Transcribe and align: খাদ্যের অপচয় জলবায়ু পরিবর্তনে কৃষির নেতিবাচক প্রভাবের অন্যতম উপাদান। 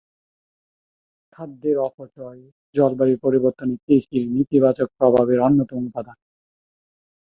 খাদ্যের 1.33 1.77
অপচয় 1.79 2.41
জলবায়ু 2.75 3.15
পরিবর্তনে 3.17 3.73
কৃষির 3.85 4.23
নেতিবাচক 4.35 4.87
প্রভাবের 4.97 5.39
অন্যতম 5.39 5.79
উপাদান। 5.85 6.17